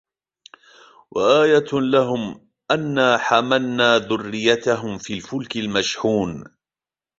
[1.11, 6.43] وَآيَةٌ لَهُمْ أَنَّا حَمَلْنَا ذُرِّيَّتَهُمْ فِي الْفُلْكِ الْمَشْحُونِ